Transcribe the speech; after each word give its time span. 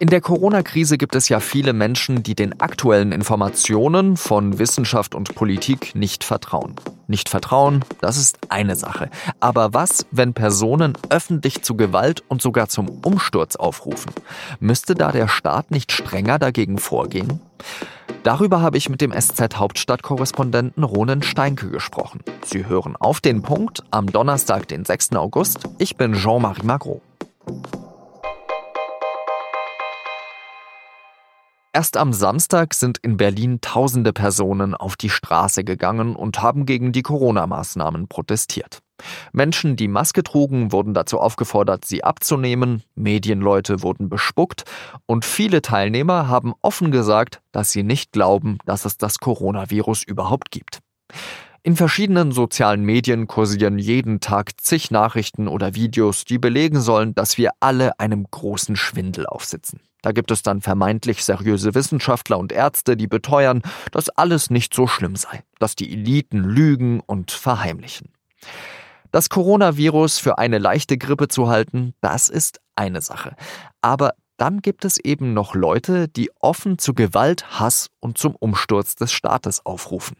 In 0.00 0.08
der 0.08 0.20
Corona-Krise 0.20 0.96
gibt 0.96 1.16
es 1.16 1.28
ja 1.28 1.40
viele 1.40 1.72
Menschen, 1.72 2.22
die 2.22 2.36
den 2.36 2.60
aktuellen 2.60 3.10
Informationen 3.10 4.16
von 4.16 4.60
Wissenschaft 4.60 5.12
und 5.12 5.34
Politik 5.34 5.96
nicht 5.96 6.22
vertrauen. 6.22 6.76
Nicht 7.08 7.28
vertrauen, 7.28 7.84
das 8.00 8.16
ist 8.16 8.38
eine 8.48 8.76
Sache. 8.76 9.10
Aber 9.40 9.74
was, 9.74 10.06
wenn 10.12 10.34
Personen 10.34 10.92
öffentlich 11.10 11.62
zu 11.62 11.76
Gewalt 11.76 12.22
und 12.28 12.40
sogar 12.40 12.68
zum 12.68 12.88
Umsturz 13.04 13.56
aufrufen? 13.56 14.12
Müsste 14.60 14.94
da 14.94 15.10
der 15.10 15.26
Staat 15.26 15.72
nicht 15.72 15.90
strenger 15.90 16.38
dagegen 16.38 16.78
vorgehen? 16.78 17.40
Darüber 18.22 18.60
habe 18.60 18.76
ich 18.76 18.88
mit 18.88 19.00
dem 19.00 19.12
SZ-Hauptstadtkorrespondenten 19.12 20.84
Ronen 20.84 21.22
Steinke 21.22 21.70
gesprochen. 21.70 22.20
Sie 22.44 22.66
hören 22.66 22.94
auf 22.94 23.20
den 23.20 23.42
Punkt 23.42 23.82
am 23.90 24.06
Donnerstag, 24.06 24.68
den 24.68 24.84
6. 24.84 25.16
August. 25.16 25.64
Ich 25.78 25.96
bin 25.96 26.12
Jean-Marie 26.12 26.62
Magro. 26.62 27.02
Erst 31.72 31.96
am 31.96 32.12
Samstag 32.12 32.72
sind 32.72 32.98
in 32.98 33.16
Berlin 33.18 33.60
tausende 33.60 34.12
Personen 34.12 34.74
auf 34.74 34.96
die 34.96 35.10
Straße 35.10 35.64
gegangen 35.64 36.16
und 36.16 36.42
haben 36.42 36.64
gegen 36.64 36.92
die 36.92 37.02
Corona-Maßnahmen 37.02 38.08
protestiert. 38.08 38.80
Menschen, 39.32 39.76
die 39.76 39.86
Maske 39.86 40.22
trugen, 40.22 40.72
wurden 40.72 40.94
dazu 40.94 41.20
aufgefordert, 41.20 41.84
sie 41.84 42.02
abzunehmen, 42.02 42.82
Medienleute 42.94 43.82
wurden 43.82 44.08
bespuckt 44.08 44.64
und 45.06 45.24
viele 45.24 45.62
Teilnehmer 45.62 46.26
haben 46.26 46.54
offen 46.62 46.90
gesagt, 46.90 47.40
dass 47.52 47.70
sie 47.70 47.82
nicht 47.82 48.12
glauben, 48.12 48.58
dass 48.64 48.84
es 48.84 48.96
das 48.96 49.18
Coronavirus 49.18 50.02
überhaupt 50.02 50.50
gibt. 50.50 50.80
In 51.62 51.76
verschiedenen 51.76 52.32
sozialen 52.32 52.82
Medien 52.82 53.26
kursieren 53.26 53.78
jeden 53.78 54.20
Tag 54.20 54.60
zig 54.60 54.90
Nachrichten 54.90 55.48
oder 55.48 55.74
Videos, 55.74 56.24
die 56.24 56.38
belegen 56.38 56.80
sollen, 56.80 57.14
dass 57.14 57.36
wir 57.36 57.50
alle 57.60 58.00
einem 58.00 58.26
großen 58.30 58.74
Schwindel 58.74 59.26
aufsitzen. 59.26 59.80
Da 60.02 60.12
gibt 60.12 60.30
es 60.30 60.42
dann 60.42 60.60
vermeintlich 60.60 61.24
seriöse 61.24 61.74
Wissenschaftler 61.74 62.38
und 62.38 62.52
Ärzte, 62.52 62.96
die 62.96 63.08
beteuern, 63.08 63.62
dass 63.90 64.08
alles 64.10 64.50
nicht 64.50 64.72
so 64.72 64.86
schlimm 64.86 65.16
sei, 65.16 65.42
dass 65.58 65.74
die 65.74 65.92
Eliten 65.92 66.44
lügen 66.44 67.00
und 67.00 67.30
verheimlichen. 67.32 68.12
Das 69.10 69.28
Coronavirus 69.30 70.18
für 70.18 70.38
eine 70.38 70.58
leichte 70.58 70.98
Grippe 70.98 71.28
zu 71.28 71.48
halten, 71.48 71.94
das 72.00 72.28
ist 72.28 72.60
eine 72.76 73.00
Sache. 73.00 73.34
Aber 73.80 74.12
dann 74.36 74.60
gibt 74.60 74.84
es 74.84 74.98
eben 74.98 75.34
noch 75.34 75.54
Leute, 75.54 76.08
die 76.08 76.30
offen 76.38 76.78
zu 76.78 76.94
Gewalt, 76.94 77.58
Hass 77.58 77.88
und 77.98 78.18
zum 78.18 78.36
Umsturz 78.36 78.94
des 78.94 79.10
Staates 79.10 79.66
aufrufen. 79.66 80.16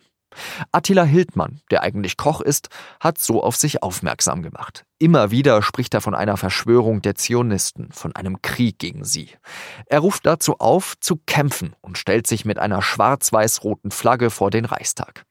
Attila 0.73 1.05
Hildmann, 1.05 1.61
der 1.71 1.83
eigentlich 1.83 2.17
Koch 2.17 2.41
ist, 2.41 2.69
hat 3.01 3.19
so 3.19 3.43
auf 3.43 3.57
sich 3.57 3.83
aufmerksam 3.83 4.43
gemacht. 4.43 4.85
Immer 4.99 5.31
wieder 5.31 5.63
spricht 5.63 5.95
er 5.95 6.01
von 6.01 6.15
einer 6.15 6.37
Verschwörung 6.37 7.03
der 7.03 7.15
Zionisten, 7.15 7.93
von 7.93 8.15
einem 8.15 8.43
Krieg 8.43 8.79
gegen 8.79 9.05
sie. 9.05 9.31
Er 9.87 10.01
ruft 10.01 10.27
dazu 10.27 10.59
auf, 10.59 10.95
zu 11.01 11.17
kämpfen 11.27 11.75
und 11.81 11.99
stellt 11.99 12.27
sich 12.27 12.45
mit 12.45 12.59
einer 12.59 12.83
schwarz-weiß-roten 12.83 13.91
Flagge 13.91 14.31
vor 14.31 14.51
den 14.51 14.65
Reichstag. 14.65 15.25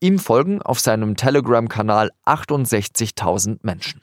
Ihm 0.00 0.18
folgen 0.18 0.62
auf 0.62 0.80
seinem 0.80 1.16
Telegram-Kanal 1.16 2.10
68.000 2.24 3.58
Menschen. 3.62 4.02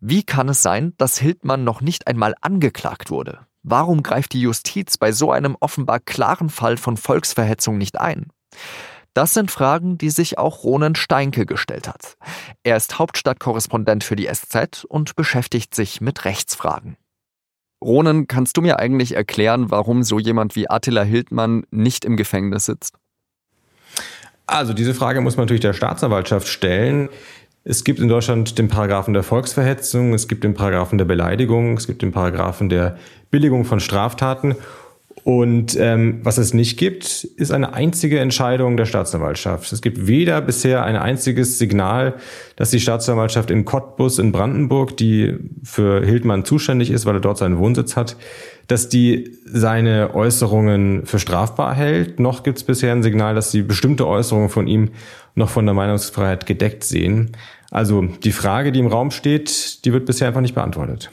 Wie 0.00 0.24
kann 0.24 0.48
es 0.48 0.62
sein, 0.62 0.94
dass 0.98 1.18
Hildmann 1.18 1.64
noch 1.64 1.80
nicht 1.80 2.06
einmal 2.06 2.34
angeklagt 2.40 3.10
wurde? 3.10 3.46
Warum 3.62 4.02
greift 4.02 4.32
die 4.32 4.40
Justiz 4.40 4.98
bei 4.98 5.12
so 5.12 5.30
einem 5.30 5.56
offenbar 5.60 6.00
klaren 6.00 6.50
Fall 6.50 6.76
von 6.76 6.96
Volksverhetzung 6.96 7.78
nicht 7.78 8.00
ein? 8.00 8.26
Das 9.14 9.34
sind 9.34 9.50
Fragen, 9.50 9.98
die 9.98 10.10
sich 10.10 10.38
auch 10.38 10.64
Ronen 10.64 10.94
Steinke 10.94 11.44
gestellt 11.44 11.86
hat. 11.86 12.16
Er 12.62 12.76
ist 12.76 12.98
Hauptstadtkorrespondent 12.98 14.04
für 14.04 14.16
die 14.16 14.28
SZ 14.32 14.84
und 14.88 15.16
beschäftigt 15.16 15.74
sich 15.74 16.00
mit 16.00 16.24
Rechtsfragen. 16.24 16.96
Ronen, 17.82 18.26
kannst 18.26 18.56
du 18.56 18.62
mir 18.62 18.78
eigentlich 18.78 19.14
erklären, 19.14 19.70
warum 19.70 20.02
so 20.02 20.18
jemand 20.18 20.56
wie 20.56 20.70
Attila 20.70 21.02
Hildmann 21.02 21.64
nicht 21.70 22.04
im 22.04 22.16
Gefängnis 22.16 22.66
sitzt? 22.66 22.94
Also 24.46 24.72
diese 24.72 24.94
Frage 24.94 25.20
muss 25.20 25.36
man 25.36 25.44
natürlich 25.44 25.60
der 25.62 25.72
Staatsanwaltschaft 25.72 26.48
stellen. 26.48 27.08
Es 27.64 27.84
gibt 27.84 28.00
in 28.00 28.08
Deutschland 28.08 28.58
den 28.58 28.68
Paragraphen 28.68 29.14
der 29.14 29.22
Volksverhetzung, 29.22 30.14
es 30.14 30.26
gibt 30.26 30.42
den 30.42 30.54
Paragraphen 30.54 30.98
der 30.98 31.04
Beleidigung, 31.04 31.76
es 31.76 31.86
gibt 31.86 32.02
den 32.02 32.12
Paragraphen 32.12 32.68
der 32.68 32.98
Billigung 33.30 33.64
von 33.64 33.78
Straftaten 33.78 34.56
und 35.24 35.76
ähm, 35.78 36.20
was 36.24 36.38
es 36.38 36.52
nicht 36.52 36.78
gibt, 36.78 37.24
ist 37.36 37.52
eine 37.52 37.74
einzige 37.74 38.18
Entscheidung 38.18 38.76
der 38.76 38.86
Staatsanwaltschaft. 38.86 39.72
Es 39.72 39.80
gibt 39.80 40.08
weder 40.08 40.40
bisher 40.40 40.84
ein 40.84 40.96
einziges 40.96 41.58
Signal, 41.58 42.14
dass 42.56 42.70
die 42.70 42.80
Staatsanwaltschaft 42.80 43.50
in 43.52 43.64
Cottbus 43.64 44.18
in 44.18 44.32
Brandenburg, 44.32 44.96
die 44.96 45.36
für 45.62 46.04
Hildmann 46.04 46.44
zuständig 46.44 46.90
ist, 46.90 47.06
weil 47.06 47.14
er 47.14 47.20
dort 47.20 47.38
seinen 47.38 47.58
Wohnsitz 47.58 47.94
hat, 47.94 48.16
dass 48.66 48.88
die 48.88 49.38
seine 49.44 50.12
Äußerungen 50.12 51.06
für 51.06 51.20
strafbar 51.20 51.74
hält. 51.74 52.18
Noch 52.18 52.42
gibt 52.42 52.58
es 52.58 52.64
bisher 52.64 52.90
ein 52.90 53.04
Signal, 53.04 53.36
dass 53.36 53.52
sie 53.52 53.62
bestimmte 53.62 54.08
Äußerungen 54.08 54.48
von 54.48 54.66
ihm 54.66 54.90
noch 55.36 55.50
von 55.50 55.66
der 55.66 55.74
Meinungsfreiheit 55.74 56.46
gedeckt 56.46 56.82
sehen. 56.82 57.30
Also 57.70 58.02
die 58.02 58.32
Frage, 58.32 58.72
die 58.72 58.80
im 58.80 58.88
Raum 58.88 59.12
steht, 59.12 59.84
die 59.84 59.92
wird 59.92 60.04
bisher 60.04 60.26
einfach 60.26 60.40
nicht 60.40 60.54
beantwortet. 60.54 61.10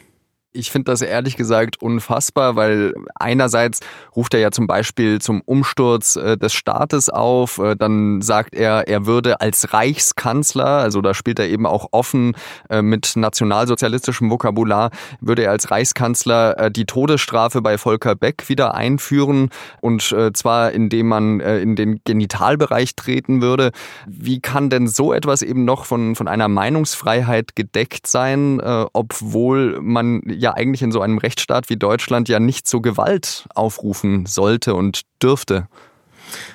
Ich 0.59 0.71
finde 0.71 0.91
das 0.91 1.01
ehrlich 1.01 1.37
gesagt 1.37 1.81
unfassbar, 1.81 2.57
weil 2.57 2.93
einerseits 3.15 3.79
ruft 4.13 4.33
er 4.33 4.41
ja 4.41 4.51
zum 4.51 4.67
Beispiel 4.67 5.21
zum 5.21 5.39
Umsturz 5.39 6.17
äh, 6.17 6.37
des 6.37 6.53
Staates 6.53 7.09
auf, 7.09 7.59
äh, 7.59 7.77
dann 7.77 8.21
sagt 8.21 8.55
er, 8.55 8.89
er 8.89 9.05
würde 9.05 9.39
als 9.39 9.73
Reichskanzler, 9.73 10.65
also 10.65 11.01
da 11.01 11.13
spielt 11.13 11.39
er 11.39 11.47
eben 11.47 11.65
auch 11.65 11.87
offen 11.91 12.35
äh, 12.69 12.81
mit 12.81 13.13
nationalsozialistischem 13.15 14.29
Vokabular, 14.29 14.91
würde 15.21 15.43
er 15.43 15.51
als 15.51 15.71
Reichskanzler 15.71 16.59
äh, 16.59 16.71
die 16.71 16.85
Todesstrafe 16.85 17.61
bei 17.61 17.77
Volker 17.77 18.15
Beck 18.15 18.49
wieder 18.49 18.75
einführen 18.75 19.51
und 19.79 20.11
äh, 20.11 20.33
zwar 20.33 20.73
indem 20.73 21.07
man 21.07 21.39
äh, 21.39 21.59
in 21.59 21.77
den 21.77 22.01
Genitalbereich 22.03 22.95
treten 22.95 23.41
würde. 23.41 23.71
Wie 24.07 24.41
kann 24.41 24.69
denn 24.69 24.89
so 24.89 25.13
etwas 25.13 25.41
eben 25.41 25.63
noch 25.63 25.85
von, 25.85 26.15
von 26.15 26.27
einer 26.27 26.49
Meinungsfreiheit 26.49 27.55
gedeckt 27.55 28.07
sein, 28.07 28.59
obwohl 28.59 29.79
man 29.81 30.21
ja 30.25 30.48
eigentlich 30.55 30.81
in 30.81 30.91
so 30.91 31.01
einem 31.01 31.17
Rechtsstaat 31.17 31.69
wie 31.69 31.77
Deutschland 31.77 32.29
ja 32.29 32.39
nicht 32.39 32.67
zur 32.67 32.81
Gewalt 32.81 33.47
aufrufen 33.55 34.25
sollte 34.25 34.75
und 34.75 35.01
dürfte. 35.21 35.67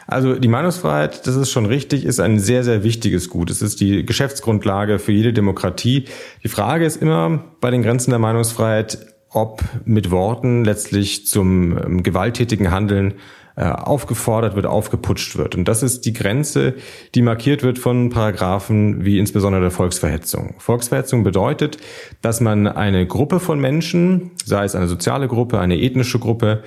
Also 0.06 0.34
die 0.34 0.48
Meinungsfreiheit, 0.48 1.26
das 1.26 1.36
ist 1.36 1.50
schon 1.50 1.66
richtig, 1.66 2.04
ist 2.04 2.20
ein 2.20 2.38
sehr, 2.38 2.64
sehr 2.64 2.84
wichtiges 2.84 3.28
Gut. 3.28 3.50
Es 3.50 3.62
ist 3.62 3.80
die 3.80 4.04
Geschäftsgrundlage 4.06 4.98
für 4.98 5.12
jede 5.12 5.32
Demokratie. 5.32 6.04
Die 6.42 6.48
Frage 6.48 6.84
ist 6.84 6.96
immer 6.96 7.44
bei 7.60 7.70
den 7.70 7.82
Grenzen 7.82 8.10
der 8.10 8.18
Meinungsfreiheit, 8.18 8.98
ob 9.30 9.62
mit 9.84 10.10
Worten 10.10 10.64
letztlich 10.64 11.26
zum 11.26 11.76
ähm, 11.76 12.02
gewalttätigen 12.02 12.70
Handeln 12.70 13.14
aufgefordert 13.56 14.56
wird, 14.56 14.66
aufgeputscht 14.66 15.36
wird. 15.36 15.54
Und 15.54 15.66
das 15.66 15.82
ist 15.82 16.06
die 16.06 16.12
Grenze, 16.12 16.74
die 17.14 17.22
markiert 17.22 17.62
wird 17.62 17.78
von 17.78 18.10
Paragraphen 18.10 19.04
wie 19.04 19.18
insbesondere 19.18 19.62
der 19.62 19.70
Volksverhetzung. 19.70 20.54
Volksverhetzung 20.58 21.22
bedeutet, 21.22 21.78
dass 22.20 22.40
man 22.40 22.66
eine 22.66 23.06
Gruppe 23.06 23.38
von 23.38 23.60
Menschen, 23.60 24.32
sei 24.44 24.64
es 24.64 24.74
eine 24.74 24.88
soziale 24.88 25.28
Gruppe, 25.28 25.60
eine 25.60 25.80
ethnische 25.80 26.18
Gruppe, 26.18 26.64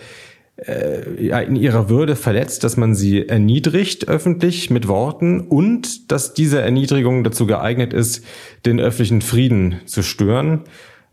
äh, 0.58 1.46
in 1.46 1.56
ihrer 1.56 1.90
Würde 1.90 2.16
verletzt, 2.16 2.64
dass 2.64 2.78
man 2.78 2.96
sie 2.96 3.28
erniedrigt 3.28 4.08
öffentlich 4.08 4.70
mit 4.70 4.88
Worten 4.88 5.42
und 5.42 6.12
dass 6.12 6.34
diese 6.34 6.62
Erniedrigung 6.62 7.24
dazu 7.24 7.46
geeignet 7.46 7.94
ist, 7.94 8.26
den 8.66 8.80
öffentlichen 8.80 9.22
Frieden 9.22 9.82
zu 9.86 10.02
stören. 10.02 10.62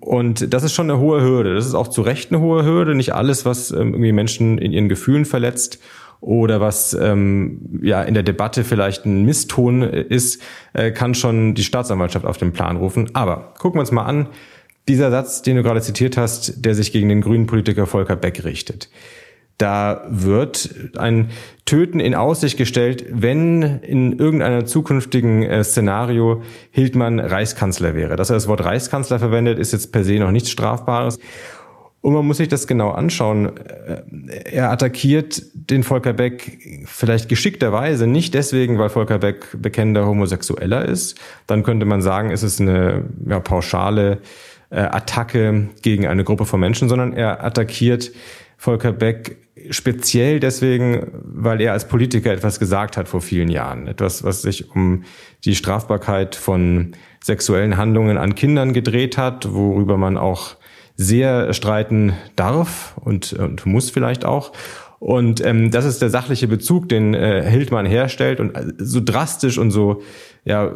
Und 0.05 0.53
das 0.53 0.65
ist 0.65 0.75
schon 0.75 0.91
eine 0.91 1.01
hohe 1.01 1.23
Hürde. 1.23 1.55
Das 1.55 1.65
ist 1.65 1.73
auch 1.73 1.89
zu 1.89 2.03
Recht 2.03 2.31
eine 2.31 2.39
hohe 2.43 2.63
Hürde. 2.63 2.95
Nicht 2.95 3.15
alles, 3.15 3.47
was 3.47 3.71
ähm, 3.71 3.95
irgendwie 3.95 4.13
Menschen 4.13 4.59
in 4.59 4.71
ihren 4.71 4.91
Gefühlen 4.91 5.25
verletzt 5.25 5.79
oder 6.21 6.61
was 6.61 6.93
ähm, 6.93 7.81
ja 7.83 8.03
in 8.03 8.13
der 8.13 8.23
Debatte 8.23 8.65
vielleicht 8.65 9.07
ein 9.07 9.25
Misston 9.25 9.83
ist, 9.83 10.43
äh, 10.75 10.91
kann 10.91 11.15
schon 11.15 11.55
die 11.55 11.65
Staatsanwaltschaft 11.65 12.27
auf 12.27 12.37
den 12.37 12.53
Plan 12.53 12.77
rufen. 12.77 13.15
Aber 13.15 13.55
gucken 13.59 13.79
wir 13.79 13.81
uns 13.81 13.93
mal 13.93 14.05
an, 14.05 14.29
dieser 14.89 15.11
Satz, 15.11 15.41
den 15.41 15.57
du 15.57 15.63
gerade 15.63 15.81
zitiert 15.81 16.19
hast, 16.19 16.63
der 16.67 16.75
sich 16.75 16.93
gegen 16.93 17.09
den 17.09 17.23
grünen 17.23 17.47
Politiker 17.47 17.87
Volker 17.87 18.17
Beck 18.17 18.45
richtet. 18.45 18.91
Da 19.59 20.05
wird 20.09 20.75
ein 20.99 21.31
Töten 21.65 22.01
in 22.01 22.15
Aussicht 22.15 22.59
gestellt, 22.59 23.07
wenn 23.11 23.63
in 23.63 24.19
irgendeinem 24.19 24.67
zukünftigen 24.67 25.43
äh, 25.43 25.63
Szenario 25.63 26.43
Hildmann 26.73 27.21
Reichskanzler 27.21 27.95
wäre. 27.95 28.17
Dass 28.17 28.31
er 28.31 28.35
das 28.35 28.49
Wort 28.49 28.65
Reichskanzler 28.65 29.19
verwendet, 29.19 29.59
ist 29.59 29.73
jetzt 29.73 29.93
per 29.93 30.03
se 30.03 30.19
noch 30.19 30.33
nichts 30.33 30.51
Strafbares. 30.51 31.19
Und 32.01 32.13
man 32.13 32.27
muss 32.27 32.37
sich 32.37 32.49
das 32.49 32.67
genau 32.67 32.91
anschauen. 32.91 33.57
Äh, 33.57 34.03
er 34.53 34.71
attackiert 34.71 35.43
den 35.55 35.85
Volker 35.85 36.13
Beck 36.13 36.59
vielleicht 36.85 37.29
geschickterweise 37.29 38.07
nicht 38.07 38.35
deswegen, 38.35 38.79
weil 38.79 38.91
Volker 38.91 39.19
Beck 39.19 39.47
bekennender 39.57 40.05
Homosexueller 40.05 40.85
ist. 40.85 41.19
Dann 41.47 41.63
könnte 41.63 41.87
man 41.87 42.03
sagen, 42.03 42.31
es 42.31 42.43
ist 42.43 42.61
eine 42.61 43.05
ja, 43.27 43.41
pauschale 43.41 44.19
äh, 44.69 44.81
Attacke 44.81 45.69
gegen 45.81 46.07
eine 46.07 46.25
Gruppe 46.25 46.45
von 46.45 46.61
Menschen, 46.61 46.89
sondern 46.91 47.15
er 47.15 47.43
attackiert 47.43 48.11
Volker 48.59 48.93
Beck 48.93 49.39
speziell 49.71 50.41
deswegen, 50.41 51.07
weil 51.23 51.61
er 51.61 51.73
als 51.73 51.89
Politiker 51.89 52.33
etwas 52.33 52.59
gesagt 52.59 52.97
hat 52.97 53.09
vor 53.09 53.21
vielen 53.21 53.49
Jahren. 53.49 53.87
Etwas, 53.87 54.25
was 54.25 54.43
sich 54.43 54.71
um 54.75 55.05
die 55.45 55.55
Strafbarkeit 55.55 56.35
von 56.35 56.93
sexuellen 57.23 57.77
Handlungen 57.77 58.19
an 58.19 58.35
Kindern 58.35 58.73
gedreht 58.73 59.17
hat, 59.17 59.53
worüber 59.53 59.97
man 59.97 60.17
auch 60.17 60.57
sehr 60.97 61.53
streiten 61.53 62.13
darf 62.37 62.95
und, 62.97 63.33
und 63.33 63.67
muss 63.67 63.91
vielleicht 63.91 64.25
auch. 64.25 64.53
Und 65.05 65.45
ähm, 65.45 65.71
das 65.71 65.85
ist 65.85 66.01
der 66.01 66.09
sachliche 66.09 66.49
Bezug, 66.49 66.89
den 66.89 67.13
äh, 67.13 67.43
Hildmann 67.47 67.85
herstellt 67.85 68.41
und 68.41 68.57
äh, 68.57 68.73
so 68.79 69.03
drastisch 69.05 69.59
und 69.59 69.71
so 69.71 70.01
ja 70.47 70.73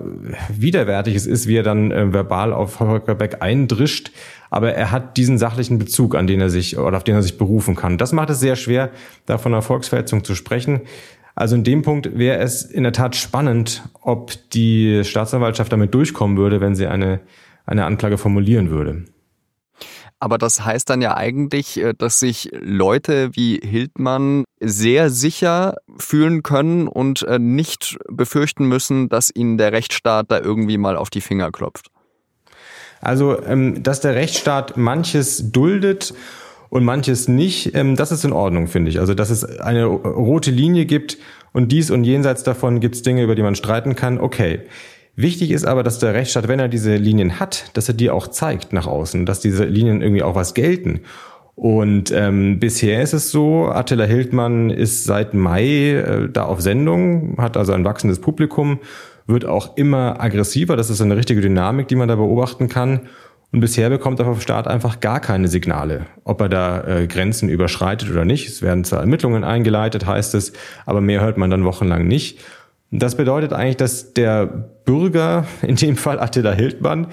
widerwärtig 0.54 1.14
es 1.14 1.24
ist, 1.24 1.46
wie 1.46 1.56
er 1.56 1.62
dann 1.62 1.90
äh, 1.90 2.12
verbal 2.12 2.52
auf 2.52 2.78
Holger 2.78 3.14
Beck 3.14 3.38
eindrischt. 3.40 4.12
Aber 4.50 4.74
er 4.74 4.90
hat 4.90 5.16
diesen 5.16 5.38
sachlichen 5.38 5.78
Bezug, 5.78 6.14
an 6.14 6.26
den 6.26 6.42
er 6.42 6.50
sich 6.50 6.76
oder 6.76 6.98
auf 6.98 7.04
den 7.04 7.14
er 7.14 7.22
sich 7.22 7.38
berufen 7.38 7.74
kann. 7.74 7.96
Das 7.96 8.12
macht 8.12 8.28
es 8.28 8.38
sehr 8.38 8.56
schwer, 8.56 8.90
da 9.24 9.38
von 9.38 9.54
einer 9.54 9.62
Volksverhetzung 9.62 10.24
zu 10.24 10.34
sprechen. 10.34 10.82
Also 11.34 11.56
in 11.56 11.64
dem 11.64 11.80
Punkt 11.80 12.18
wäre 12.18 12.38
es 12.38 12.64
in 12.64 12.82
der 12.82 12.92
Tat 12.92 13.16
spannend, 13.16 13.82
ob 14.02 14.34
die 14.50 15.04
Staatsanwaltschaft 15.04 15.72
damit 15.72 15.94
durchkommen 15.94 16.36
würde, 16.36 16.60
wenn 16.60 16.74
sie 16.74 16.86
eine, 16.86 17.20
eine 17.64 17.86
Anklage 17.86 18.18
formulieren 18.18 18.68
würde. 18.68 19.04
Aber 20.20 20.36
das 20.38 20.64
heißt 20.64 20.90
dann 20.90 21.00
ja 21.00 21.16
eigentlich, 21.16 21.80
äh, 21.80 21.94
dass 21.96 22.18
sich 22.18 22.50
Leute 22.52 23.30
wie 23.34 23.60
Hildmann 23.62 24.44
sehr 24.60 25.10
sicher 25.10 25.76
fühlen 25.98 26.42
können 26.42 26.88
und 26.88 27.22
äh, 27.22 27.38
nicht 27.38 27.98
befürchten 28.10 28.66
müssen, 28.66 29.08
dass 29.08 29.30
ihnen 29.34 29.58
der 29.58 29.72
Rechtsstaat 29.72 30.26
da 30.30 30.40
irgendwie 30.40 30.78
mal 30.78 30.96
auf 30.96 31.10
die 31.10 31.20
Finger 31.20 31.52
klopft. 31.52 31.88
Also, 33.00 33.40
ähm, 33.44 33.82
dass 33.82 34.00
der 34.00 34.14
Rechtsstaat 34.14 34.76
manches 34.76 35.52
duldet 35.52 36.14
und 36.68 36.84
manches 36.84 37.28
nicht, 37.28 37.74
ähm, 37.74 37.94
das 37.94 38.10
ist 38.10 38.24
in 38.24 38.32
Ordnung, 38.32 38.66
finde 38.66 38.90
ich. 38.90 38.98
Also, 38.98 39.14
dass 39.14 39.30
es 39.30 39.44
eine 39.44 39.84
rote 39.84 40.50
Linie 40.50 40.84
gibt 40.84 41.18
und 41.52 41.70
dies 41.70 41.90
und 41.92 42.02
jenseits 42.02 42.42
davon 42.42 42.80
gibt 42.80 42.96
es 42.96 43.02
Dinge, 43.02 43.22
über 43.22 43.36
die 43.36 43.42
man 43.42 43.54
streiten 43.54 43.94
kann, 43.94 44.18
okay. 44.18 44.62
Wichtig 45.20 45.50
ist 45.50 45.66
aber, 45.66 45.82
dass 45.82 45.98
der 45.98 46.14
Rechtsstaat, 46.14 46.46
wenn 46.46 46.60
er 46.60 46.68
diese 46.68 46.94
Linien 46.94 47.40
hat, 47.40 47.76
dass 47.76 47.88
er 47.88 47.94
die 47.94 48.08
auch 48.08 48.28
zeigt 48.28 48.72
nach 48.72 48.86
außen, 48.86 49.26
dass 49.26 49.40
diese 49.40 49.64
Linien 49.64 50.00
irgendwie 50.00 50.22
auch 50.22 50.36
was 50.36 50.54
gelten. 50.54 51.00
Und 51.56 52.12
ähm, 52.12 52.60
bisher 52.60 53.02
ist 53.02 53.14
es 53.14 53.32
so, 53.32 53.66
Attila 53.66 54.04
Hildmann 54.04 54.70
ist 54.70 55.02
seit 55.02 55.34
Mai 55.34 55.94
äh, 55.94 56.28
da 56.32 56.44
auf 56.44 56.60
Sendung, 56.60 57.34
hat 57.36 57.56
also 57.56 57.72
ein 57.72 57.84
wachsendes 57.84 58.20
Publikum, 58.20 58.78
wird 59.26 59.44
auch 59.44 59.76
immer 59.76 60.20
aggressiver. 60.20 60.76
Das 60.76 60.88
ist 60.88 61.00
eine 61.00 61.16
richtige 61.16 61.40
Dynamik, 61.40 61.88
die 61.88 61.96
man 61.96 62.06
da 62.06 62.14
beobachten 62.14 62.68
kann. 62.68 63.08
Und 63.50 63.58
bisher 63.58 63.90
bekommt 63.90 64.20
er 64.20 64.24
vom 64.24 64.40
Staat 64.40 64.68
einfach 64.68 65.00
gar 65.00 65.18
keine 65.18 65.48
Signale, 65.48 66.06
ob 66.22 66.40
er 66.42 66.48
da 66.48 66.84
äh, 66.84 67.06
Grenzen 67.08 67.48
überschreitet 67.48 68.08
oder 68.08 68.24
nicht. 68.24 68.46
Es 68.46 68.62
werden 68.62 68.84
zwar 68.84 69.00
Ermittlungen 69.00 69.42
eingeleitet, 69.42 70.06
heißt 70.06 70.36
es, 70.36 70.52
aber 70.86 71.00
mehr 71.00 71.22
hört 71.22 71.38
man 71.38 71.50
dann 71.50 71.64
wochenlang 71.64 72.06
nicht. 72.06 72.38
Das 72.90 73.16
bedeutet 73.16 73.52
eigentlich, 73.52 73.76
dass 73.76 74.14
der 74.14 74.46
Bürger, 74.84 75.46
in 75.62 75.76
dem 75.76 75.96
Fall 75.96 76.18
Attila 76.18 76.52
Hildmann, 76.52 77.08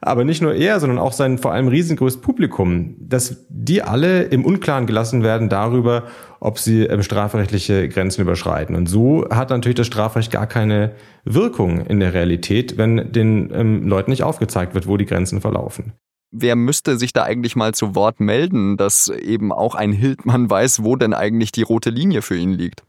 aber 0.00 0.24
nicht 0.24 0.42
nur 0.42 0.54
er, 0.54 0.78
sondern 0.78 0.98
auch 0.98 1.12
sein 1.12 1.38
vor 1.38 1.52
allem 1.52 1.66
riesengroßes 1.66 2.20
Publikum, 2.20 2.94
dass 3.00 3.44
die 3.48 3.82
alle 3.82 4.22
im 4.22 4.44
Unklaren 4.44 4.86
gelassen 4.86 5.24
werden 5.24 5.48
darüber, 5.48 6.04
ob 6.40 6.58
sie 6.58 6.84
ähm, 6.84 7.02
strafrechtliche 7.02 7.88
Grenzen 7.88 8.22
überschreiten. 8.22 8.76
Und 8.76 8.88
so 8.88 9.26
hat 9.28 9.50
natürlich 9.50 9.76
das 9.76 9.88
Strafrecht 9.88 10.30
gar 10.30 10.46
keine 10.46 10.92
Wirkung 11.24 11.84
in 11.84 11.98
der 11.98 12.14
Realität, 12.14 12.78
wenn 12.78 13.12
den 13.12 13.50
ähm, 13.52 13.88
Leuten 13.88 14.12
nicht 14.12 14.22
aufgezeigt 14.22 14.74
wird, 14.74 14.86
wo 14.86 14.96
die 14.96 15.06
Grenzen 15.06 15.40
verlaufen. 15.40 15.94
Wer 16.30 16.56
müsste 16.56 16.98
sich 16.98 17.12
da 17.12 17.24
eigentlich 17.24 17.56
mal 17.56 17.74
zu 17.74 17.94
Wort 17.94 18.20
melden, 18.20 18.76
dass 18.76 19.08
eben 19.08 19.50
auch 19.50 19.74
ein 19.74 19.92
Hildmann 19.92 20.48
weiß, 20.48 20.84
wo 20.84 20.94
denn 20.94 21.14
eigentlich 21.14 21.52
die 21.52 21.62
rote 21.62 21.90
Linie 21.90 22.22
für 22.22 22.36
ihn 22.36 22.52
liegt? 22.52 22.84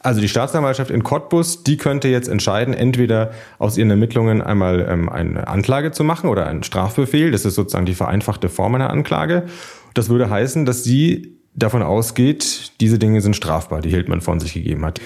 Also 0.00 0.20
die 0.20 0.28
Staatsanwaltschaft 0.28 0.90
in 0.90 1.02
Cottbus, 1.02 1.62
die 1.62 1.76
könnte 1.76 2.08
jetzt 2.08 2.28
entscheiden, 2.28 2.74
entweder 2.74 3.32
aus 3.58 3.76
ihren 3.76 3.90
Ermittlungen 3.90 4.42
einmal 4.42 4.86
ähm, 4.88 5.08
eine 5.08 5.48
Anklage 5.48 5.92
zu 5.92 6.04
machen 6.04 6.28
oder 6.28 6.46
einen 6.46 6.62
Strafbefehl. 6.62 7.30
Das 7.30 7.44
ist 7.44 7.54
sozusagen 7.54 7.86
die 7.86 7.94
vereinfachte 7.94 8.48
Form 8.48 8.74
einer 8.74 8.90
Anklage. 8.90 9.44
Das 9.94 10.08
würde 10.08 10.30
heißen, 10.30 10.64
dass 10.64 10.84
sie 10.84 11.36
davon 11.54 11.82
ausgeht, 11.82 12.72
diese 12.80 12.98
Dinge 12.98 13.20
sind 13.20 13.36
strafbar, 13.36 13.80
die 13.80 13.90
Hildmann 13.90 14.20
von 14.20 14.40
sich 14.40 14.54
gegeben 14.54 14.84
hat. 14.86 15.00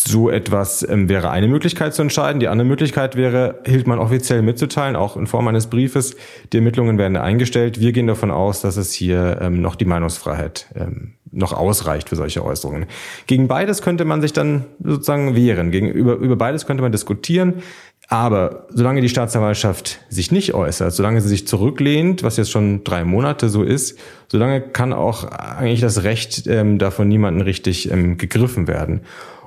So 0.00 0.30
etwas 0.30 0.86
ähm, 0.88 1.08
wäre 1.08 1.30
eine 1.30 1.46
Möglichkeit 1.46 1.94
zu 1.94 2.02
entscheiden. 2.02 2.40
Die 2.40 2.48
andere 2.48 2.66
Möglichkeit 2.66 3.14
wäre, 3.14 3.60
Hildmann 3.64 4.00
offiziell 4.00 4.42
mitzuteilen, 4.42 4.96
auch 4.96 5.16
in 5.16 5.26
Form 5.26 5.46
eines 5.46 5.68
Briefes. 5.68 6.16
Die 6.52 6.56
Ermittlungen 6.56 6.98
werden 6.98 7.16
eingestellt. 7.16 7.78
Wir 7.78 7.92
gehen 7.92 8.08
davon 8.08 8.30
aus, 8.32 8.62
dass 8.62 8.76
es 8.76 8.92
hier 8.92 9.38
ähm, 9.40 9.60
noch 9.60 9.76
die 9.76 9.84
Meinungsfreiheit 9.84 10.66
ähm, 10.74 11.14
noch 11.32 11.52
ausreicht 11.52 12.08
für 12.08 12.16
solche 12.16 12.44
Äußerungen. 12.44 12.86
Gegen 13.26 13.48
beides 13.48 13.82
könnte 13.82 14.04
man 14.04 14.20
sich 14.20 14.32
dann 14.32 14.66
sozusagen 14.82 15.34
wehren. 15.34 15.70
Gegenüber 15.70 16.14
über 16.14 16.36
beides 16.36 16.66
könnte 16.66 16.82
man 16.82 16.92
diskutieren. 16.92 17.62
Aber 18.08 18.66
solange 18.68 19.00
die 19.00 19.08
Staatsanwaltschaft 19.08 20.00
sich 20.10 20.32
nicht 20.32 20.52
äußert, 20.54 20.92
solange 20.92 21.20
sie 21.20 21.28
sich 21.28 21.46
zurücklehnt, 21.46 22.22
was 22.22 22.36
jetzt 22.36 22.50
schon 22.50 22.84
drei 22.84 23.04
Monate 23.04 23.48
so 23.48 23.62
ist, 23.62 23.98
solange 24.28 24.60
kann 24.60 24.92
auch 24.92 25.24
eigentlich 25.24 25.80
das 25.80 26.02
Recht 26.02 26.46
ähm, 26.46 26.78
davon 26.78 27.08
niemanden 27.08 27.40
richtig 27.40 27.90
ähm, 27.90 28.18
gegriffen 28.18 28.68
werden. 28.68 29.02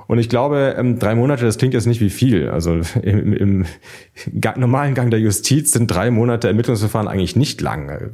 Und 0.08 0.18
ich 0.18 0.28
glaube, 0.28 0.74
ähm, 0.78 0.98
drei 0.98 1.14
Monate, 1.14 1.44
das 1.44 1.58
klingt 1.58 1.74
jetzt 1.74 1.86
nicht 1.86 2.00
wie 2.00 2.10
viel. 2.10 2.48
Also 2.48 2.80
im, 3.02 3.32
im 3.32 3.66
normalen 4.56 4.94
Gang 4.94 5.10
der 5.10 5.20
Justiz 5.20 5.72
sind 5.72 5.88
drei 5.88 6.10
Monate 6.10 6.48
Ermittlungsverfahren 6.48 7.08
eigentlich 7.08 7.36
nicht 7.36 7.60
lang. 7.60 8.12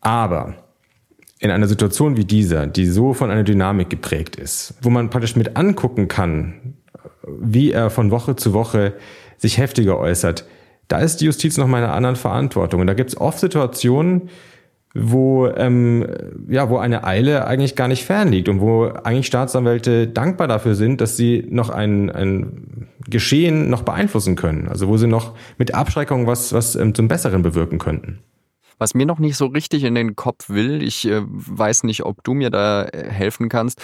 Aber 0.00 0.54
in 1.40 1.50
einer 1.50 1.66
Situation 1.66 2.16
wie 2.16 2.24
dieser, 2.24 2.66
die 2.66 2.86
so 2.86 3.14
von 3.14 3.30
einer 3.30 3.42
Dynamik 3.42 3.90
geprägt 3.90 4.36
ist, 4.36 4.74
wo 4.82 4.90
man 4.90 5.10
praktisch 5.10 5.36
mit 5.36 5.56
angucken 5.56 6.06
kann, 6.06 6.74
wie 7.26 7.72
er 7.72 7.90
von 7.90 8.10
Woche 8.10 8.36
zu 8.36 8.52
Woche 8.52 8.92
sich 9.38 9.56
heftiger 9.56 9.98
äußert, 9.98 10.44
da 10.88 10.98
ist 10.98 11.16
die 11.16 11.24
Justiz 11.24 11.56
noch 11.56 11.66
mal 11.66 11.78
in 11.78 11.84
einer 11.84 11.94
anderen 11.94 12.16
Verantwortung. 12.16 12.82
Und 12.82 12.86
da 12.88 12.94
gibt 12.94 13.10
es 13.10 13.20
oft 13.20 13.38
Situationen, 13.38 14.28
wo 14.92 15.46
ähm, 15.46 16.04
ja 16.48 16.68
wo 16.68 16.78
eine 16.78 17.04
Eile 17.04 17.46
eigentlich 17.46 17.76
gar 17.76 17.88
nicht 17.88 18.04
fernliegt 18.04 18.48
und 18.48 18.60
wo 18.60 18.86
eigentlich 18.86 19.26
Staatsanwälte 19.26 20.08
dankbar 20.08 20.48
dafür 20.48 20.74
sind, 20.74 21.00
dass 21.00 21.16
sie 21.16 21.46
noch 21.48 21.70
ein, 21.70 22.10
ein 22.10 22.88
Geschehen 23.08 23.70
noch 23.70 23.82
beeinflussen 23.82 24.34
können, 24.34 24.68
also 24.68 24.88
wo 24.88 24.96
sie 24.96 25.06
noch 25.06 25.34
mit 25.58 25.74
Abschreckung 25.74 26.26
was 26.26 26.52
was 26.52 26.74
ähm, 26.74 26.94
zum 26.94 27.06
Besseren 27.06 27.42
bewirken 27.42 27.78
könnten. 27.78 28.18
Was 28.80 28.94
mir 28.94 29.04
noch 29.04 29.18
nicht 29.18 29.36
so 29.36 29.46
richtig 29.46 29.84
in 29.84 29.94
den 29.94 30.16
Kopf 30.16 30.48
will, 30.48 30.82
ich 30.82 31.06
äh, 31.06 31.20
weiß 31.22 31.84
nicht, 31.84 32.02
ob 32.04 32.24
du 32.24 32.32
mir 32.32 32.48
da 32.48 32.84
äh, 32.84 33.10
helfen 33.10 33.50
kannst, 33.50 33.82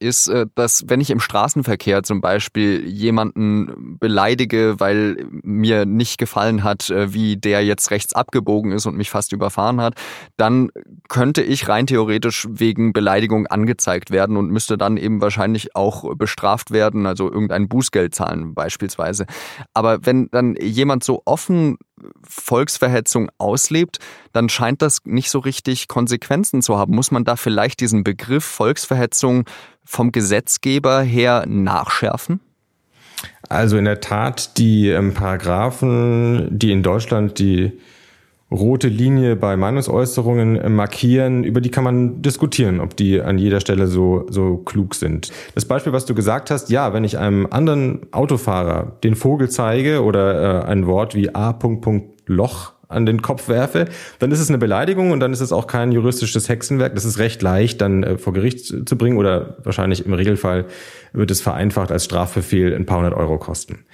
ist, 0.00 0.26
äh, 0.26 0.46
dass 0.56 0.82
wenn 0.88 1.00
ich 1.00 1.10
im 1.10 1.20
Straßenverkehr 1.20 2.02
zum 2.02 2.20
Beispiel 2.20 2.86
jemanden 2.88 3.98
beleidige, 4.00 4.80
weil 4.80 5.28
mir 5.30 5.86
nicht 5.86 6.18
gefallen 6.18 6.64
hat, 6.64 6.90
äh, 6.90 7.14
wie 7.14 7.36
der 7.36 7.64
jetzt 7.64 7.92
rechts 7.92 8.14
abgebogen 8.14 8.72
ist 8.72 8.84
und 8.86 8.96
mich 8.96 9.10
fast 9.10 9.32
überfahren 9.32 9.80
hat, 9.80 9.94
dann 10.36 10.70
könnte 11.08 11.42
ich 11.42 11.68
rein 11.68 11.86
theoretisch 11.86 12.48
wegen 12.50 12.92
Beleidigung 12.92 13.46
angezeigt 13.46 14.10
werden 14.10 14.36
und 14.36 14.50
müsste 14.50 14.76
dann 14.76 14.96
eben 14.96 15.20
wahrscheinlich 15.20 15.76
auch 15.76 16.16
bestraft 16.16 16.72
werden, 16.72 17.06
also 17.06 17.30
irgendein 17.30 17.68
Bußgeld 17.68 18.12
zahlen 18.12 18.54
beispielsweise. 18.54 19.26
Aber 19.72 20.04
wenn 20.04 20.28
dann 20.32 20.56
jemand 20.60 21.04
so 21.04 21.22
offen 21.26 21.78
Volksverhetzung 22.26 23.30
auslebt, 23.38 23.98
dann 24.32 24.48
scheint 24.48 24.82
das 24.82 24.98
nicht 25.04 25.30
so 25.30 25.38
richtig 25.38 25.88
Konsequenzen 25.88 26.62
zu 26.62 26.78
haben. 26.78 26.94
Muss 26.94 27.10
man 27.10 27.24
da 27.24 27.36
vielleicht 27.36 27.80
diesen 27.80 28.04
Begriff 28.04 28.44
Volksverhetzung 28.44 29.44
vom 29.84 30.12
Gesetzgeber 30.12 31.02
her 31.02 31.44
nachschärfen? 31.46 32.40
Also 33.48 33.76
in 33.76 33.84
der 33.84 34.00
Tat, 34.00 34.58
die 34.58 34.88
ähm, 34.88 35.14
Paragraphen, 35.14 36.48
die 36.58 36.72
in 36.72 36.82
Deutschland 36.82 37.38
die 37.38 37.78
rote 38.52 38.88
Linie 38.88 39.36
bei 39.36 39.56
Meinungsäußerungen 39.56 40.74
markieren, 40.74 41.44
über 41.44 41.60
die 41.60 41.70
kann 41.70 41.84
man 41.84 42.22
diskutieren, 42.22 42.80
ob 42.80 42.96
die 42.96 43.20
an 43.20 43.38
jeder 43.38 43.60
Stelle 43.60 43.86
so, 43.86 44.26
so 44.30 44.58
klug 44.58 44.94
sind. 44.94 45.30
Das 45.54 45.64
Beispiel, 45.64 45.92
was 45.92 46.04
du 46.04 46.14
gesagt 46.14 46.50
hast, 46.50 46.70
ja, 46.70 46.92
wenn 46.92 47.04
ich 47.04 47.18
einem 47.18 47.46
anderen 47.50 48.00
Autofahrer 48.12 48.98
den 49.02 49.14
Vogel 49.14 49.48
zeige 49.50 50.02
oder 50.02 50.64
äh, 50.64 50.66
ein 50.66 50.86
Wort 50.86 51.14
wie 51.14 51.34
A. 51.34 51.58
Loch 52.26 52.72
an 52.88 53.06
den 53.06 53.22
Kopf 53.22 53.48
werfe, 53.48 53.86
dann 54.18 54.30
ist 54.30 54.40
es 54.40 54.48
eine 54.48 54.58
Beleidigung 54.58 55.10
und 55.10 55.20
dann 55.20 55.32
ist 55.32 55.40
es 55.40 55.52
auch 55.52 55.66
kein 55.66 55.92
juristisches 55.92 56.48
Hexenwerk. 56.48 56.94
Das 56.94 57.04
ist 57.04 57.18
recht 57.18 57.42
leicht 57.42 57.80
dann 57.80 58.02
äh, 58.02 58.18
vor 58.18 58.32
Gericht 58.32 58.88
zu 58.88 58.98
bringen 58.98 59.16
oder 59.16 59.56
wahrscheinlich 59.64 60.06
im 60.06 60.12
Regelfall 60.12 60.66
wird 61.12 61.30
es 61.30 61.40
vereinfacht 61.40 61.90
als 61.90 62.04
Strafbefehl 62.04 62.74
ein 62.74 62.86
paar 62.86 62.98
hundert 62.98 63.14
Euro 63.14 63.38
kosten. 63.38 63.84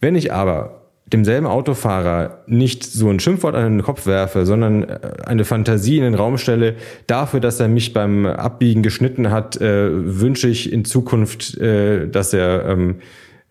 Wenn 0.00 0.16
ich 0.16 0.32
aber 0.32 0.79
demselben 1.06 1.46
Autofahrer 1.46 2.44
nicht 2.46 2.84
so 2.84 3.10
ein 3.10 3.18
Schimpfwort 3.18 3.54
an 3.54 3.78
den 3.78 3.82
Kopf 3.82 4.06
werfe, 4.06 4.46
sondern 4.46 4.84
äh, 4.84 4.98
eine 5.24 5.44
Fantasie 5.44 5.98
in 5.98 6.04
den 6.04 6.14
Raum 6.14 6.38
stelle, 6.38 6.76
dafür, 7.06 7.40
dass 7.40 7.58
er 7.60 7.68
mich 7.68 7.92
beim 7.92 8.26
Abbiegen 8.26 8.82
geschnitten 8.82 9.30
hat, 9.30 9.60
äh, 9.60 9.88
wünsche 9.90 10.48
ich 10.48 10.72
in 10.72 10.84
Zukunft, 10.84 11.58
äh, 11.58 12.08
dass 12.08 12.32
er 12.32 12.66
ähm, 12.66 12.96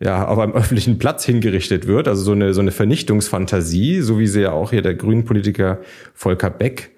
ja, 0.00 0.26
auf 0.26 0.38
einem 0.38 0.52
öffentlichen 0.54 0.98
Platz 0.98 1.24
hingerichtet 1.24 1.86
wird. 1.86 2.08
Also 2.08 2.22
so 2.22 2.32
eine, 2.32 2.54
so 2.54 2.60
eine 2.60 2.70
Vernichtungsfantasie, 2.70 4.00
so 4.00 4.18
wie 4.18 4.26
sie 4.26 4.42
ja 4.42 4.52
auch 4.52 4.70
hier 4.70 4.82
der 4.82 4.94
grünen 4.94 5.24
Politiker 5.24 5.78
Volker 6.14 6.50
Beck 6.50 6.92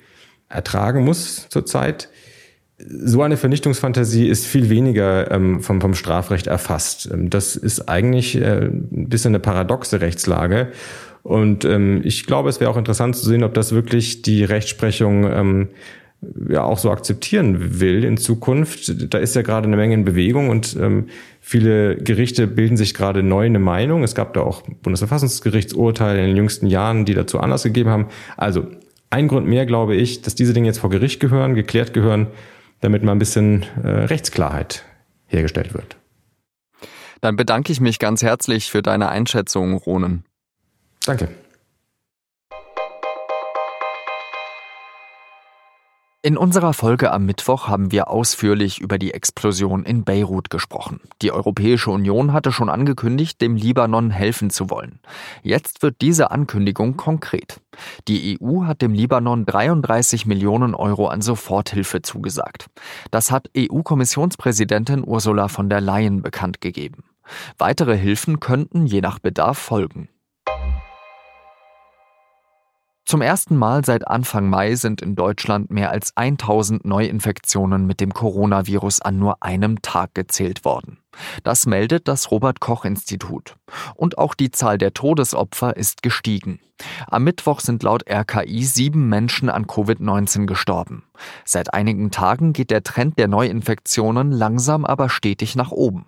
ertragen 0.49 1.05
muss 1.05 1.49
zurzeit 1.49 2.09
so 2.89 3.23
eine 3.23 3.37
Vernichtungsfantasie 3.37 4.29
ist 4.29 4.47
viel 4.47 4.71
weniger 4.71 5.31
ähm, 5.31 5.61
vom, 5.61 5.81
vom 5.81 5.95
Strafrecht 5.95 6.47
erfasst. 6.47 7.09
Ähm, 7.13 7.31
das 7.31 7.57
ist 7.57 7.89
eigentlich 7.89 8.37
äh, 8.37 8.67
ein 8.67 9.09
bisschen 9.09 9.31
eine 9.31 9.41
paradoxe 9.41 10.01
Rechtslage. 10.01 10.69
Und 11.23 11.65
ähm, 11.65 12.01
ich 12.05 12.27
glaube, 12.27 12.49
es 12.49 12.61
wäre 12.61 12.71
auch 12.71 12.77
interessant 12.77 13.17
zu 13.17 13.25
sehen, 13.25 13.45
ob 13.45 13.55
das 13.55 13.73
wirklich 13.73 14.23
die 14.23 14.43
Rechtsprechung 14.43 15.25
ähm, 15.25 15.69
ja 16.49 16.63
auch 16.65 16.79
so 16.79 16.91
akzeptieren 16.91 17.81
will 17.81 18.05
in 18.05 18.17
Zukunft. 18.17 19.13
Da 19.13 19.19
ist 19.19 19.35
ja 19.35 19.43
gerade 19.43 19.67
eine 19.67 19.77
Menge 19.77 19.95
in 19.95 20.05
Bewegung 20.05 20.51
und 20.51 20.77
ähm, 20.81 21.07
viele 21.41 21.97
Gerichte 21.97 22.47
bilden 22.47 22.77
sich 22.77 22.95
gerade 22.95 23.23
neu 23.23 23.47
eine 23.47 23.59
Meinung. 23.59 24.03
Es 24.03 24.15
gab 24.15 24.35
da 24.35 24.41
auch 24.41 24.63
Bundesverfassungsgerichtsurteile 24.83 26.21
in 26.21 26.29
den 26.29 26.37
jüngsten 26.37 26.67
Jahren, 26.67 27.05
die 27.05 27.15
dazu 27.15 27.39
Anlass 27.39 27.65
gegeben 27.65 27.91
haben. 27.91 28.07
Also 28.37 28.67
ein 29.11 29.29
Grund 29.29 29.47
mehr, 29.47 29.67
glaube 29.67 29.95
ich, 29.95 30.23
dass 30.23 30.35
diese 30.35 30.55
Dinge 30.55 30.69
jetzt 30.69 30.79
vor 30.79 30.91
Gericht 30.91 31.21
gehören, 31.21 31.55
geklärt 31.55 31.93
gehören, 31.93 32.29
damit 32.83 33.03
mal 33.03 33.13
ein 33.13 33.19
bisschen 33.19 33.65
äh, 33.83 33.89
Rechtsklarheit 33.89 34.85
hergestellt 35.27 35.73
wird. 35.73 35.97
Dann 37.23 37.37
bedanke 37.37 37.73
ich 37.73 37.81
mich 37.81 37.99
ganz 37.99 38.23
herzlich 38.23 38.71
für 38.71 38.83
deine 38.83 39.09
Einschätzung, 39.09 39.75
Ronen. 39.75 40.25
Danke. 41.07 41.29
In 46.25 46.37
unserer 46.37 46.73
Folge 46.73 47.11
am 47.11 47.27
Mittwoch 47.27 47.67
haben 47.67 47.91
wir 47.91 48.09
ausführlich 48.09 48.81
über 48.81 48.97
die 48.97 49.13
Explosion 49.13 49.85
in 49.85 50.05
Beirut 50.05 50.51
gesprochen. 50.51 51.01
Die 51.21 51.33
Europäische 51.33 51.91
Union 51.91 52.33
hatte 52.33 52.53
schon 52.53 52.69
angekündigt, 52.69 53.41
dem 53.41 53.57
Libanon 53.57 54.11
helfen 54.11 54.49
zu 54.49 54.71
wollen. 54.71 55.01
Jetzt 55.43 55.83
wird 55.83 55.97
diese 56.01 56.31
Ankündigung 56.31 56.97
konkret. 56.97 57.61
Die 58.07 58.39
EU 58.41 58.67
hat 58.67 58.83
dem 58.83 58.95
Libanon 58.95 59.47
33 59.47 60.25
Millionen 60.25 60.77
Euro 60.77 61.09
an 61.09 61.23
Soforthilfe 61.23 62.03
zugesagt. 62.03 62.67
Das 63.11 63.33
hat 63.33 63.51
EU-Kommissionspräsidentin 63.57 65.03
Ursula 65.05 65.49
von 65.49 65.69
der 65.69 65.81
Leyen 65.81 66.23
bekannt 66.23 66.61
gegeben. 66.61 67.03
Weitere 67.59 67.99
Hilfen 67.99 68.39
könnten 68.39 68.87
je 68.87 69.01
nach 69.01 69.19
Bedarf 69.19 69.59
folgen. 69.59 70.09
Zum 73.13 73.21
ersten 73.21 73.59
Mal 73.59 73.85
seit 73.85 74.09
Anfang 74.09 74.49
Mai 74.49 74.75
sind 74.75 75.03
in 75.03 75.17
Deutschland 75.17 75.71
mehr 75.71 75.91
als 75.91 76.17
1000 76.17 76.87
Neuinfektionen 76.87 77.87
mit 77.87 78.01
dem 78.01 78.15
Coronavirus 78.15 79.03
an 79.03 79.19
nur 79.19 79.43
einem 79.43 79.83
Tag 79.83 80.15
gezählt 80.15 80.65
worden. 80.65 80.97
Das 81.43 81.67
meldet 81.67 82.09
das 82.09 82.31
Robert 82.31 82.61
Koch 82.61 82.87
Institut. 82.87 83.57
Und 83.97 84.17
auch 84.17 84.33
die 84.33 84.51
Zahl 84.51 84.79
der 84.79 84.95
Todesopfer 84.95 85.77
ist 85.77 86.03
gestiegen. 86.03 86.59
Am 87.07 87.25
Mittwoch 87.25 87.61
sind 87.61 87.83
laut 87.83 88.03
RKI 88.11 88.65
sieben 88.65 89.11
Menschen 89.11 89.51
an 89.51 89.67
Covid-19 89.67 90.47
gestorben. 90.47 91.05
Seit 91.45 91.75
einigen 91.75 92.13
Tagen 92.13 92.55
geht 92.55 92.71
der 92.71 92.83
Trend 92.83 93.19
der 93.19 93.29
Neuinfektionen 93.29 94.33
langsam 94.33 94.87
aber 94.87 95.11
stetig 95.11 95.55
nach 95.55 95.71
oben. 95.71 96.07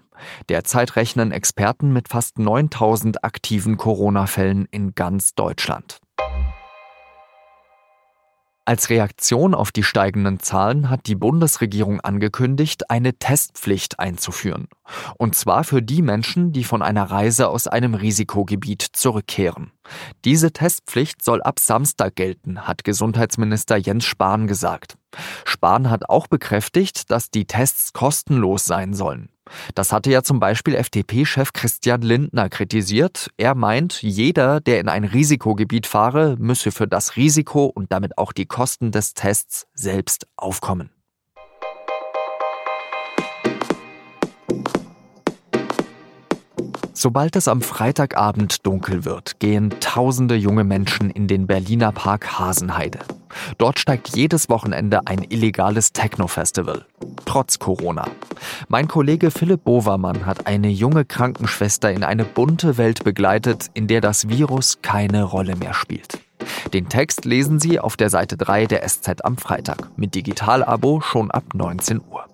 Derzeit 0.48 0.96
rechnen 0.96 1.32
Experten 1.32 1.92
mit 1.92 2.08
fast 2.08 2.38
9000 2.38 3.24
aktiven 3.24 3.76
Corona-Fällen 3.76 4.66
in 4.70 4.94
ganz 4.94 5.34
Deutschland. 5.34 5.98
Als 8.66 8.88
Reaktion 8.88 9.54
auf 9.54 9.72
die 9.72 9.82
steigenden 9.82 10.40
Zahlen 10.40 10.88
hat 10.88 11.06
die 11.06 11.16
Bundesregierung 11.16 12.00
angekündigt, 12.00 12.90
eine 12.90 13.12
Testpflicht 13.18 14.00
einzuführen. 14.00 14.68
Und 15.18 15.34
zwar 15.34 15.64
für 15.64 15.82
die 15.82 16.00
Menschen, 16.00 16.50
die 16.52 16.64
von 16.64 16.80
einer 16.80 17.04
Reise 17.04 17.48
aus 17.48 17.66
einem 17.66 17.94
Risikogebiet 17.94 18.80
zurückkehren. 18.80 19.70
Diese 20.24 20.50
Testpflicht 20.50 21.22
soll 21.22 21.42
ab 21.42 21.60
Samstag 21.60 22.16
gelten, 22.16 22.66
hat 22.66 22.84
Gesundheitsminister 22.84 23.76
Jens 23.76 24.06
Spahn 24.06 24.46
gesagt. 24.46 24.96
Spahn 25.44 25.90
hat 25.90 26.08
auch 26.08 26.26
bekräftigt, 26.26 27.10
dass 27.10 27.30
die 27.30 27.46
Tests 27.46 27.92
kostenlos 27.92 28.64
sein 28.64 28.94
sollen. 28.94 29.28
Das 29.74 29.92
hatte 29.92 30.10
ja 30.10 30.22
zum 30.22 30.40
Beispiel 30.40 30.74
FDP-Chef 30.74 31.52
Christian 31.52 32.02
Lindner 32.02 32.48
kritisiert. 32.48 33.30
Er 33.36 33.54
meint, 33.54 34.02
jeder, 34.02 34.60
der 34.60 34.80
in 34.80 34.88
ein 34.88 35.04
Risikogebiet 35.04 35.86
fahre, 35.86 36.36
müsse 36.38 36.72
für 36.72 36.88
das 36.88 37.16
Risiko 37.16 37.66
und 37.66 37.92
damit 37.92 38.18
auch 38.18 38.32
die 38.32 38.46
Kosten 38.46 38.90
des 38.90 39.14
Tests 39.14 39.66
selbst 39.74 40.26
aufkommen. 40.36 40.90
Sobald 47.04 47.36
es 47.36 47.48
am 47.48 47.60
Freitagabend 47.60 48.64
dunkel 48.64 49.04
wird, 49.04 49.38
gehen 49.38 49.68
tausende 49.78 50.36
junge 50.36 50.64
Menschen 50.64 51.10
in 51.10 51.26
den 51.26 51.46
Berliner 51.46 51.92
Park 51.92 52.38
Hasenheide. 52.38 53.00
Dort 53.58 53.78
steigt 53.78 54.16
jedes 54.16 54.48
Wochenende 54.48 55.00
ein 55.04 55.22
illegales 55.22 55.92
Techno-Festival. 55.92 56.86
Trotz 57.26 57.58
Corona. 57.58 58.06
Mein 58.68 58.88
Kollege 58.88 59.30
Philipp 59.30 59.64
Bovermann 59.64 60.24
hat 60.24 60.46
eine 60.46 60.70
junge 60.70 61.04
Krankenschwester 61.04 61.92
in 61.92 62.04
eine 62.04 62.24
bunte 62.24 62.78
Welt 62.78 63.04
begleitet, 63.04 63.66
in 63.74 63.86
der 63.86 64.00
das 64.00 64.30
Virus 64.30 64.78
keine 64.80 65.24
Rolle 65.24 65.56
mehr 65.56 65.74
spielt. 65.74 66.20
Den 66.72 66.88
Text 66.88 67.26
lesen 67.26 67.60
Sie 67.60 67.78
auf 67.78 67.98
der 67.98 68.08
Seite 68.08 68.38
3 68.38 68.64
der 68.64 68.88
SZ 68.88 69.22
am 69.24 69.36
Freitag. 69.36 69.90
Mit 69.98 70.14
Digital-Abo 70.14 71.02
schon 71.02 71.30
ab 71.30 71.44
19 71.52 72.00
Uhr. 72.00 72.24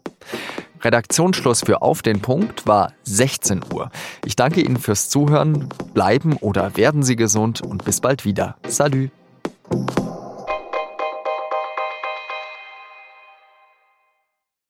Redaktionsschluss 0.82 1.60
für 1.60 1.82
Auf 1.82 2.02
den 2.02 2.20
Punkt 2.20 2.66
war 2.66 2.92
16 3.04 3.60
Uhr. 3.72 3.90
Ich 4.25 4.37
danke 4.37 4.62
Ihnen 4.62 4.78
fürs 4.78 5.08
Zuhören. 5.08 5.68
Bleiben 5.92 6.37
oder 6.37 6.76
werden 6.76 7.02
Sie 7.02 7.16
gesund 7.16 7.60
und 7.62 7.84
bis 7.84 8.00
bald 8.00 8.25
wieder. 8.25 8.56
Salü. 8.66 9.10